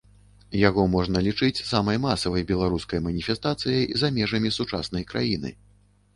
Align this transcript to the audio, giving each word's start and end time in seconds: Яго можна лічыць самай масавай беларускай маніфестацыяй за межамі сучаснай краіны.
Яго 0.59 0.85
можна 0.93 1.21
лічыць 1.27 1.63
самай 1.71 1.99
масавай 2.05 2.47
беларускай 2.53 3.03
маніфестацыяй 3.09 3.85
за 4.05 4.13
межамі 4.19 4.55
сучаснай 4.59 5.09
краіны. 5.15 5.55